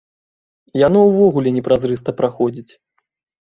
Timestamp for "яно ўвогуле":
0.87-1.49